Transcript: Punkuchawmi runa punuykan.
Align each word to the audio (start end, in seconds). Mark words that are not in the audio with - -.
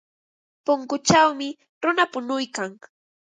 Punkuchawmi 0.65 1.47
runa 1.83 2.03
punuykan. 2.13 2.71